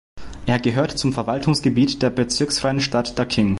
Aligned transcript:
Er 0.47 0.57
gehört 0.59 0.97
zum 0.97 1.13
Verwaltungsgebiet 1.13 2.01
der 2.01 2.09
bezirksfreien 2.09 2.81
Stadt 2.81 3.19
Daqing. 3.19 3.49